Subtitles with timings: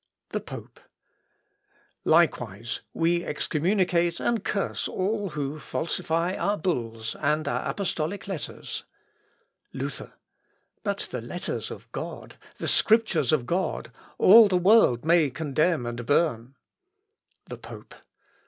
[0.29, 0.79] The Pope.
[2.03, 8.83] "Likewise we excommunicate and curse all who falsify our bulls, and our apostolic letters...."
[9.73, 10.13] Luther.
[10.81, 16.03] "But the letters of God, the Scriptures of God, all the world may condemn and
[16.03, 16.55] burn."
[17.47, 17.93] _The Pope.